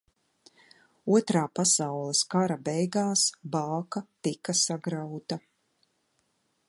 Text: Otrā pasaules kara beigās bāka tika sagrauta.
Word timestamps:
Otrā 1.17 1.43
pasaules 1.59 2.21
kara 2.35 2.57
beigās 2.69 3.25
bāka 3.57 4.05
tika 4.29 4.57
sagrauta. 4.63 5.39